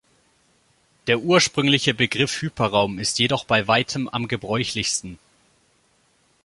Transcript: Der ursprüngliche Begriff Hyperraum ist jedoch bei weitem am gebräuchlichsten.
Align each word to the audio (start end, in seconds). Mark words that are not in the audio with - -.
Der 1.05 1.19
ursprüngliche 1.19 1.93
Begriff 1.93 2.41
Hyperraum 2.41 2.97
ist 2.97 3.19
jedoch 3.19 3.45
bei 3.45 3.67
weitem 3.67 4.07
am 4.09 4.27
gebräuchlichsten. 4.27 5.19